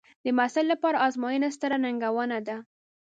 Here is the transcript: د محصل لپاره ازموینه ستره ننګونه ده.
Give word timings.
د 0.23 0.25
محصل 0.37 0.65
لپاره 0.73 1.01
ازموینه 1.07 1.47
ستره 1.55 1.77
ننګونه 1.83 2.37
ده. 2.47 2.57